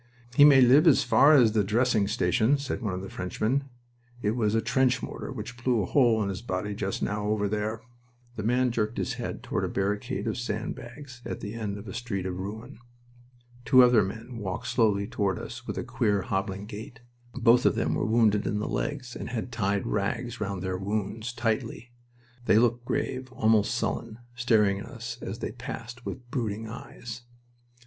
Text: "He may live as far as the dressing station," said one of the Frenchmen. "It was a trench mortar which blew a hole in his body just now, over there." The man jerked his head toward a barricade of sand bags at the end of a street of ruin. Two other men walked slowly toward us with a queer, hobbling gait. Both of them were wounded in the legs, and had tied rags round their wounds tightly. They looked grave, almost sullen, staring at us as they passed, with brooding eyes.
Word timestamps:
"He 0.35 0.45
may 0.45 0.61
live 0.61 0.87
as 0.87 1.03
far 1.03 1.33
as 1.35 1.51
the 1.51 1.63
dressing 1.63 2.07
station," 2.07 2.57
said 2.57 2.81
one 2.81 2.95
of 2.95 3.03
the 3.03 3.07
Frenchmen. 3.11 3.65
"It 4.23 4.31
was 4.31 4.55
a 4.55 4.59
trench 4.61 5.03
mortar 5.03 5.31
which 5.31 5.63
blew 5.63 5.83
a 5.83 5.85
hole 5.85 6.23
in 6.23 6.29
his 6.29 6.41
body 6.41 6.73
just 6.73 7.03
now, 7.03 7.27
over 7.27 7.47
there." 7.47 7.81
The 8.35 8.41
man 8.41 8.71
jerked 8.71 8.97
his 8.97 9.13
head 9.21 9.43
toward 9.43 9.63
a 9.63 9.67
barricade 9.69 10.25
of 10.25 10.39
sand 10.39 10.73
bags 10.73 11.21
at 11.23 11.39
the 11.39 11.53
end 11.53 11.77
of 11.77 11.87
a 11.87 11.93
street 11.93 12.25
of 12.25 12.39
ruin. 12.39 12.79
Two 13.63 13.83
other 13.83 14.01
men 14.01 14.39
walked 14.39 14.65
slowly 14.65 15.05
toward 15.05 15.37
us 15.37 15.67
with 15.67 15.77
a 15.77 15.83
queer, 15.83 16.23
hobbling 16.23 16.65
gait. 16.65 17.01
Both 17.35 17.67
of 17.67 17.75
them 17.75 17.93
were 17.93 18.07
wounded 18.07 18.47
in 18.47 18.57
the 18.57 18.67
legs, 18.67 19.15
and 19.15 19.29
had 19.29 19.51
tied 19.51 19.85
rags 19.85 20.41
round 20.41 20.63
their 20.63 20.79
wounds 20.79 21.31
tightly. 21.31 21.91
They 22.45 22.57
looked 22.57 22.85
grave, 22.85 23.31
almost 23.33 23.75
sullen, 23.75 24.17
staring 24.33 24.79
at 24.79 24.87
us 24.87 25.19
as 25.21 25.37
they 25.37 25.51
passed, 25.51 26.07
with 26.07 26.31
brooding 26.31 26.67
eyes. 26.67 27.21